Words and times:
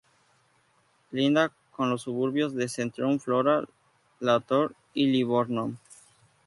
Linda 1.11 1.51
con 1.75 1.91
los 1.91 2.01
suburbios 2.01 2.55
de 2.55 2.67
Centrum, 2.67 3.19
Flora, 3.19 3.65
Latour 4.19 4.73
y 4.95 5.05
Livorno. 5.11 5.77